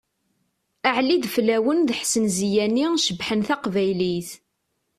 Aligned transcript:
Ɛli 0.95 1.13
Ideflawen 1.15 1.79
d 1.87 1.89
Ḥsen 1.99 2.25
Ziyani 2.35 2.85
cebbḥen 3.05 3.41
taqbaylit! 3.47 4.29